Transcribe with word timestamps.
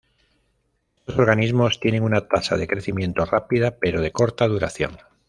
Estos 0.97 1.19
organismos 1.19 1.79
tienen 1.79 2.01
una 2.01 2.27
tasa 2.27 2.57
de 2.57 2.67
crecimiento 2.67 3.23
rápida 3.23 3.77
pero 3.79 4.01
de 4.01 4.11
corta 4.11 4.47
duración. 4.47 4.97